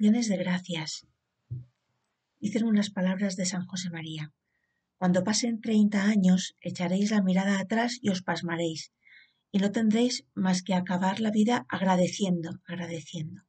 De 0.00 0.36
gracias. 0.38 1.06
Dicen 2.38 2.64
unas 2.64 2.88
palabras 2.88 3.36
de 3.36 3.44
San 3.44 3.66
José 3.66 3.90
María. 3.90 4.32
Cuando 4.96 5.24
pasen 5.24 5.60
treinta 5.60 6.04
años, 6.04 6.56
echaréis 6.62 7.10
la 7.10 7.20
mirada 7.20 7.60
atrás 7.60 7.98
y 8.00 8.08
os 8.08 8.22
pasmaréis, 8.22 8.94
y 9.52 9.58
no 9.58 9.72
tendréis 9.72 10.24
más 10.32 10.62
que 10.62 10.72
acabar 10.72 11.20
la 11.20 11.30
vida 11.30 11.66
agradeciendo, 11.68 12.62
agradeciendo. 12.64 13.42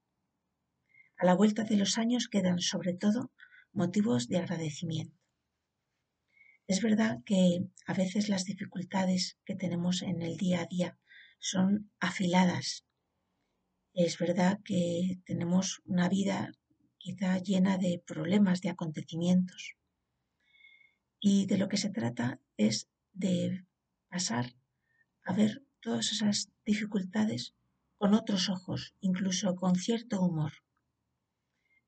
A 1.18 1.26
la 1.26 1.36
vuelta 1.36 1.64
de 1.64 1.78
los 1.78 1.98
años 1.98 2.28
quedan 2.28 2.59
sobre 2.59 2.94
todo 2.95 3.31
motivos 3.72 4.28
de 4.28 4.40
agradecimiento. 4.40 5.18
Es 6.68 6.81
verdad 6.81 7.20
que 7.26 7.62
a 7.88 7.94
veces 7.94 8.28
las 8.28 8.44
dificultades 8.44 9.38
que 9.45 9.56
tenemos 9.56 10.02
en 10.02 10.22
el 10.22 10.36
día 10.36 10.64
a 10.64 10.66
día 10.66 11.00
son 11.40 11.90
afiladas 12.02 12.84
es 13.94 14.18
verdad 14.18 14.59
que 14.63 15.20
tenemos 15.26 15.81
una 15.86 16.08
vida 16.08 16.54
quizá 16.98 17.38
llena 17.40 17.77
de 17.77 18.02
problemas, 18.05 18.62
de 18.62 18.70
acontecimientos. 18.70 19.75
Y 21.20 21.45
de 21.45 21.58
lo 21.58 21.67
que 21.67 21.78
se 21.78 21.89
trata 21.89 22.39
es 22.58 22.88
de 23.14 23.66
pasar 24.09 24.56
a 25.23 25.34
ver 25.34 25.64
todas 25.81 26.12
esas 26.12 26.50
dificultades 26.66 27.53
con 27.97 28.14
otros 28.14 28.50
ojos, 28.50 28.95
incluso 29.00 29.56
con 29.56 29.75
cierto 29.75 30.22
humor. 30.22 30.53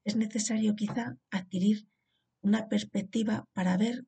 Es 0.04 0.16
necesario 0.16 0.76
quizá 0.76 1.18
adquirir 1.31 1.88
una 2.42 2.68
perspectiva 2.68 3.48
para 3.54 3.78
ver 3.78 4.06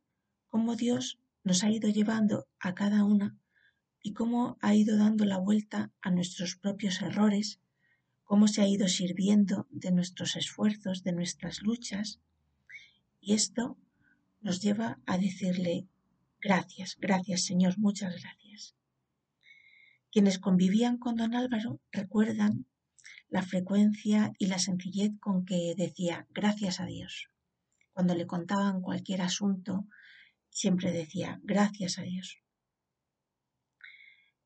cómo 0.48 0.76
Dios 0.76 1.20
nos 1.44 1.64
ha 1.64 1.72
ido 1.72 1.90
llevando 1.90 2.48
a 2.60 2.74
cada 2.76 3.04
una 3.04 3.38
y 4.02 4.14
cómo 4.14 4.58
ha 4.62 4.76
ido 4.76 4.98
dando 4.98 5.26
la 5.26 5.38
vuelta 5.38 5.92
a 6.02 6.12
nuestros 6.12 6.58
propios 6.58 7.02
errores 7.02 7.60
cómo 8.26 8.48
se 8.48 8.62
ha 8.62 8.68
ido 8.68 8.88
sirviendo 8.88 9.68
de 9.70 9.92
nuestros 9.92 10.36
esfuerzos, 10.36 11.04
de 11.04 11.14
nuestras 11.14 11.62
luchas. 11.62 12.20
Y 13.22 13.34
esto 13.34 13.78
nos 14.42 14.62
lleva 14.62 15.00
a 15.06 15.18
decirle, 15.18 15.88
gracias, 16.42 16.98
gracias 17.00 17.46
Señor, 17.46 17.78
muchas 17.78 18.20
gracias. 18.22 18.76
Quienes 20.12 20.40
convivían 20.40 20.98
con 20.98 21.16
don 21.16 21.36
Álvaro 21.36 21.80
recuerdan 21.92 22.66
la 23.30 23.44
frecuencia 23.44 24.34
y 24.40 24.48
la 24.48 24.60
sencillez 24.60 25.12
con 25.20 25.46
que 25.46 25.76
decía, 25.78 26.28
gracias 26.32 26.80
a 26.80 26.86
Dios. 26.86 27.30
Cuando 27.94 28.16
le 28.16 28.26
contaban 28.26 28.82
cualquier 28.82 29.22
asunto, 29.22 29.86
siempre 30.50 30.92
decía, 30.92 31.40
gracias 31.44 32.00
a 32.00 32.04
Dios. 32.04 32.38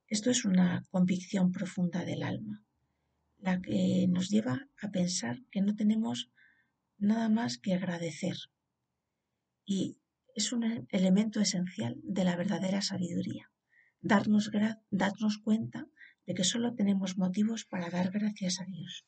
Esto 0.08 0.32
es 0.32 0.44
una 0.44 0.86
convicción 0.90 1.52
profunda 1.52 2.04
del 2.04 2.24
alma 2.24 2.64
la 3.40 3.62
que 3.62 4.06
nos 4.10 4.30
lleva 4.30 4.68
a 4.82 4.92
pensar 4.92 5.44
que 5.52 5.62
no 5.62 5.76
tenemos 5.76 6.32
nada 6.98 7.30
más 7.30 7.58
que 7.58 7.74
agradecer. 7.74 8.36
Y 9.66 9.98
es 10.36 10.52
un 10.52 10.88
elemento 10.90 11.40
esencial 11.40 12.00
de 12.04 12.24
la 12.24 12.36
verdadera 12.36 12.82
sabiduría, 12.82 13.52
darnos, 14.02 14.52
darnos 14.90 15.38
cuenta 15.38 15.88
de 16.26 16.34
que 16.34 16.44
solo 16.44 16.76
tenemos 16.76 17.18
motivos 17.18 17.66
para 17.66 17.90
dar 17.90 18.12
gracias 18.12 18.60
a 18.60 18.66
Dios. 18.66 19.06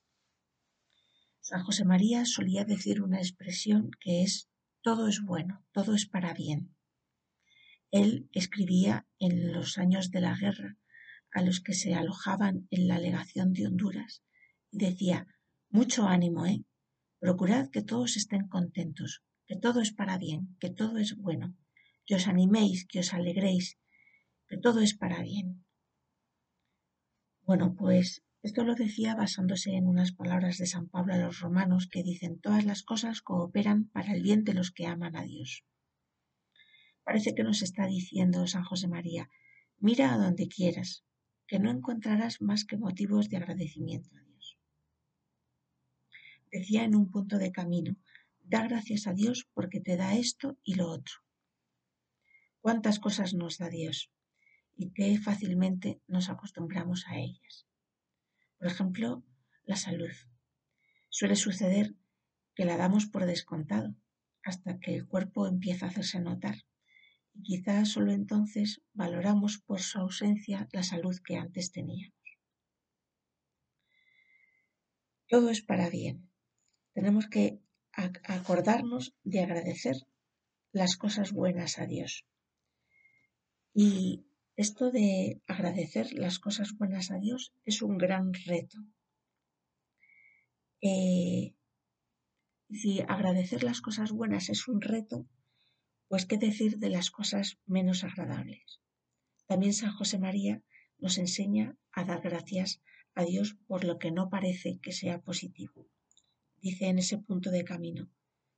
San 1.42 1.64
José 1.64 1.86
María 1.86 2.26
solía 2.26 2.66
decir 2.66 3.02
una 3.02 3.20
expresión 3.20 3.92
que 4.00 4.24
es 4.24 4.50
todo 4.82 5.08
es 5.08 5.22
bueno, 5.22 5.66
todo 5.72 5.96
es 5.96 6.06
para 6.06 6.34
bien. 6.34 6.76
Él 7.92 8.30
escribía 8.32 9.08
en 9.20 9.52
los 9.52 9.78
años 9.78 10.12
de 10.12 10.22
la 10.22 10.36
guerra 10.36 10.78
a 11.32 11.42
los 11.42 11.62
que 11.62 11.74
se 11.74 11.94
alojaban 11.94 12.68
en 12.72 12.88
la 12.88 13.00
legación 13.00 13.54
de 13.54 13.68
Honduras 13.68 14.24
y 14.72 14.78
decía, 14.78 15.28
mucho 15.70 16.08
ánimo, 16.08 16.46
¿eh? 16.46 16.64
Procurad 17.20 17.70
que 17.70 17.82
todos 17.82 18.18
estén 18.18 18.48
contentos, 18.48 19.24
que 19.48 19.56
todo 19.56 19.82
es 19.82 19.94
para 19.94 20.18
bien, 20.18 20.56
que 20.60 20.70
todo 20.70 20.98
es 20.98 21.16
bueno, 21.16 21.56
que 22.06 22.16
os 22.16 22.28
animéis, 22.28 22.86
que 22.86 23.00
os 23.00 23.14
alegréis, 23.14 23.78
que 24.48 24.58
todo 24.58 24.82
es 24.82 24.94
para 24.96 25.22
bien. 25.22 25.64
Bueno, 27.44 27.76
pues 27.76 28.24
esto 28.44 28.64
lo 28.64 28.76
decía 28.76 29.16
basándose 29.16 29.76
en 29.76 29.88
unas 29.88 30.14
palabras 30.14 30.58
de 30.58 30.66
San 30.66 30.90
Pablo 30.90 31.14
a 31.14 31.18
los 31.18 31.40
romanos 31.40 31.88
que 31.88 32.02
dicen 32.02 32.40
todas 32.40 32.66
las 32.66 32.82
cosas 32.82 33.22
cooperan 33.22 33.90
para 33.90 34.14
el 34.14 34.24
bien 34.24 34.44
de 34.44 34.54
los 34.54 34.72
que 34.72 34.88
aman 34.88 35.16
a 35.16 35.24
Dios. 35.24 35.64
Parece 37.04 37.36
que 37.36 37.44
nos 37.44 37.62
está 37.62 37.86
diciendo 37.88 38.48
San 38.48 38.64
José 38.64 38.88
María, 38.88 39.30
mira 39.78 40.14
a 40.14 40.18
donde 40.18 40.48
quieras, 40.48 41.04
que 41.52 41.60
no 41.60 41.70
encontrarás 41.70 42.42
más 42.42 42.64
que 42.64 42.78
motivos 42.78 43.28
de 43.28 43.36
agradecimiento 43.36 44.16
a 44.16 44.22
Dios. 44.22 44.58
Decía 46.50 46.86
en 46.86 46.96
un 46.96 47.12
punto 47.12 47.38
de 47.40 47.52
camino, 47.52 47.98
da 48.40 48.66
gracias 48.70 49.06
a 49.06 49.12
Dios 49.12 49.50
porque 49.54 49.82
te 49.82 49.98
da 49.98 50.16
esto 50.16 50.58
y 50.64 50.76
lo 50.76 50.88
otro. 50.88 51.16
¿Cuántas 52.62 53.00
cosas 53.00 53.34
nos 53.34 53.58
da 53.58 53.68
Dios? 53.68 54.14
Y 54.78 54.92
qué 54.94 55.20
fácilmente 55.20 56.00
nos 56.08 56.30
acostumbramos 56.30 57.06
a 57.08 57.18
ellas. 57.18 57.68
Por 58.58 58.68
ejemplo, 58.68 59.22
la 59.66 59.76
salud. 59.76 60.16
Suele 61.10 61.36
suceder 61.36 61.96
que 62.56 62.64
la 62.64 62.78
damos 62.78 63.08
por 63.08 63.26
descontado 63.26 63.94
hasta 64.42 64.80
que 64.80 64.96
el 64.96 65.06
cuerpo 65.06 65.48
empieza 65.48 65.86
a 65.86 65.90
hacerse 65.90 66.22
notar 66.22 66.64
y 67.42 67.44
quizás 67.44 67.90
solo 67.90 68.12
entonces 68.12 68.82
valoramos 68.94 69.58
por 69.58 69.82
su 69.82 69.98
ausencia 69.98 70.68
la 70.72 70.84
salud 70.84 71.18
que 71.26 71.38
antes 71.38 71.72
teníamos. 71.72 72.14
Todo 75.28 75.50
es 75.50 75.64
para 75.64 75.90
bien. 75.90 76.30
Tenemos 76.94 77.28
que 77.28 77.60
acordarnos 77.94 79.16
de 79.24 79.42
agradecer 79.42 79.96
las 80.72 80.98
cosas 80.98 81.32
buenas 81.32 81.80
a 81.80 81.88
Dios. 81.88 82.26
Y 83.74 84.24
esto 84.56 84.92
de 84.92 85.42
agradecer 85.48 86.14
las 86.14 86.38
cosas 86.38 86.74
buenas 86.78 87.10
a 87.10 87.18
Dios 87.18 87.54
es 87.66 87.82
un 87.82 87.98
gran 87.98 88.34
reto. 88.34 88.78
Eh, 90.82 91.56
si 92.70 93.02
agradecer 93.02 93.64
las 93.64 93.82
cosas 93.82 94.12
buenas 94.12 94.50
es 94.50 94.68
un 94.68 94.82
reto, 94.82 95.26
pues 96.12 96.26
qué 96.26 96.38
decir 96.38 96.78
de 96.78 96.90
las 96.90 97.10
cosas 97.10 97.58
menos 97.66 98.04
agradables. 98.04 98.82
También 99.48 99.72
San 99.72 99.94
José 99.94 100.20
María 100.20 100.62
nos 100.98 101.18
enseña 101.18 101.78
a 101.94 102.04
dar 102.04 102.20
gracias 102.20 102.82
a 103.16 103.24
Dios 103.24 103.56
por 103.66 103.86
lo 103.86 103.98
que 103.98 104.12
no 104.12 104.30
parece 104.30 104.78
que 104.82 104.92
sea 104.92 105.22
positivo. 105.22 105.88
Dice 106.58 106.88
en 106.88 107.00
ese 107.00 107.18
punto 107.18 107.50
de 107.50 107.64
camino, 107.64 108.12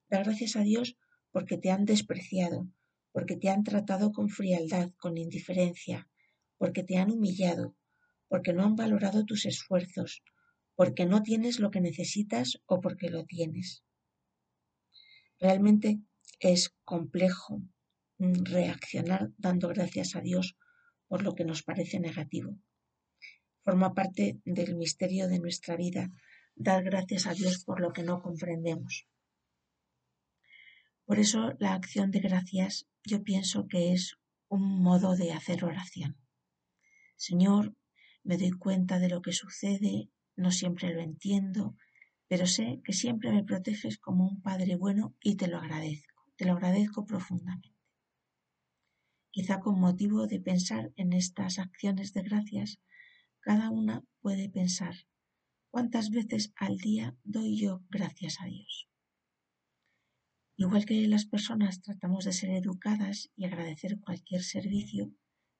da 0.09 0.23
gracias 0.23 0.55
a 0.55 0.61
Dios 0.61 0.97
porque 1.29 1.59
te 1.59 1.69
han 1.69 1.85
despreciado, 1.85 2.71
porque 3.11 3.35
te 3.37 3.49
han 3.49 3.63
tratado 3.63 4.13
con 4.13 4.29
frialdad, 4.29 4.89
con 4.97 5.19
indiferencia, 5.19 6.09
porque 6.57 6.81
te 6.81 6.97
han 6.97 7.11
humillado, 7.11 7.75
porque 8.29 8.51
no 8.51 8.63
han 8.63 8.75
valorado 8.75 9.25
tus 9.25 9.45
esfuerzos, 9.45 10.23
porque 10.73 11.05
no 11.05 11.21
tienes 11.21 11.59
lo 11.59 11.69
que 11.69 11.81
necesitas 11.81 12.63
o 12.65 12.81
porque 12.81 13.11
lo 13.11 13.25
tienes. 13.25 13.83
Realmente 15.39 16.01
es 16.51 16.73
complejo 16.83 17.61
mm, 18.17 18.43
reaccionar 18.43 19.31
dando 19.37 19.69
gracias 19.69 20.15
a 20.15 20.21
Dios 20.21 20.57
por 21.07 21.23
lo 21.23 21.35
que 21.35 21.45
nos 21.45 21.63
parece 21.63 21.99
negativo. 21.99 22.57
Forma 23.63 23.93
parte 23.93 24.41
del 24.43 24.75
misterio 24.75 25.27
de 25.27 25.39
nuestra 25.39 25.77
vida 25.77 26.11
dar 26.55 26.83
gracias 26.83 27.27
a 27.27 27.33
Dios 27.33 27.63
por 27.63 27.79
lo 27.79 27.93
que 27.93 28.03
no 28.03 28.21
comprendemos. 28.21 29.07
Por 31.05 31.19
eso 31.19 31.53
la 31.59 31.73
acción 31.73 32.11
de 32.11 32.19
gracias 32.19 32.87
yo 33.03 33.23
pienso 33.23 33.67
que 33.67 33.93
es 33.93 34.17
un 34.47 34.81
modo 34.81 35.15
de 35.15 35.33
hacer 35.33 35.65
oración. 35.65 36.17
Señor, 37.15 37.75
me 38.23 38.37
doy 38.37 38.51
cuenta 38.51 38.99
de 38.99 39.09
lo 39.09 39.21
que 39.21 39.33
sucede, 39.33 40.09
no 40.35 40.51
siempre 40.51 40.93
lo 40.93 41.01
entiendo, 41.01 41.75
pero 42.27 42.47
sé 42.47 42.81
que 42.83 42.93
siempre 42.93 43.31
me 43.31 43.43
proteges 43.43 43.97
como 43.97 44.25
un 44.27 44.41
Padre 44.41 44.75
bueno 44.75 45.15
y 45.21 45.35
te 45.35 45.47
lo 45.47 45.57
agradezco. 45.57 46.12
Te 46.35 46.45
lo 46.45 46.53
agradezco 46.53 47.05
profundamente. 47.05 47.77
Quizá 49.31 49.59
con 49.59 49.79
motivo 49.79 50.27
de 50.27 50.39
pensar 50.39 50.91
en 50.95 51.13
estas 51.13 51.59
acciones 51.59 52.13
de 52.13 52.21
gracias, 52.23 52.79
cada 53.39 53.69
una 53.71 54.03
puede 54.21 54.49
pensar, 54.49 54.95
¿Cuántas 55.73 56.11
veces 56.11 56.53
al 56.55 56.77
día 56.77 57.17
doy 57.23 57.57
yo 57.59 57.81
gracias 57.89 58.39
a 58.39 58.45
Dios? 58.45 58.87
Igual 60.55 60.85
que 60.85 61.07
las 61.07 61.25
personas 61.25 61.81
tratamos 61.81 62.25
de 62.25 62.31
ser 62.31 62.51
educadas 62.51 63.31
y 63.35 63.45
agradecer 63.45 63.99
cualquier 63.99 64.43
servicio, 64.43 65.11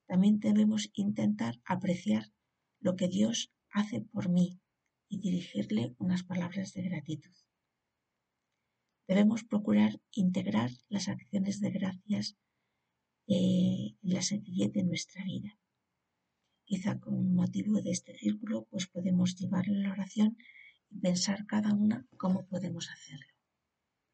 también 0.06 0.38
debemos 0.38 0.88
intentar 0.94 1.60
apreciar 1.64 2.30
lo 2.78 2.94
que 2.94 3.08
Dios 3.08 3.52
hace 3.70 4.02
por 4.02 4.28
mí 4.28 4.60
y 5.08 5.18
dirigirle 5.18 5.96
unas 5.98 6.22
palabras 6.22 6.74
de 6.74 6.82
gratitud. 6.82 7.34
Debemos 9.06 9.44
procurar 9.44 10.00
integrar 10.12 10.70
las 10.88 11.08
acciones 11.08 11.60
de 11.60 11.70
gracias 11.70 12.36
eh, 13.26 13.96
en 14.02 14.14
la 14.14 14.22
sencillez 14.22 14.72
de 14.72 14.84
nuestra 14.84 15.24
vida. 15.24 15.58
Quizá 16.64 16.98
con 16.98 17.34
motivo 17.34 17.80
de 17.82 17.90
este 17.90 18.16
círculo, 18.16 18.66
pues 18.70 18.86
podemos 18.86 19.36
llevar 19.36 19.68
la 19.68 19.92
oración 19.92 20.38
y 20.90 20.98
pensar 20.98 21.44
cada 21.46 21.74
una 21.74 22.06
cómo 22.16 22.46
podemos 22.46 22.88
hacerlo. 22.90 23.33